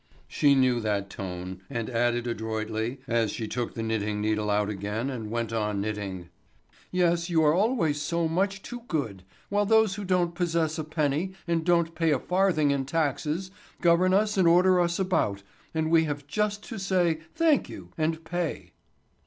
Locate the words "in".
12.71-12.83